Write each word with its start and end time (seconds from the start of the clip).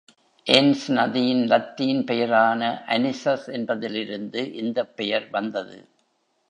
Ends 0.47 0.85
நதியின் 0.91 1.43
லத்தீன் 1.45 2.03
பெயரான 2.03 2.61
"அனிசஸ்" 2.87 3.47
என்பதிலிருந்து 3.51 4.53
இந்தப் 4.53 4.95
பெயர் 4.95 5.29
வந்தது. 5.29 5.77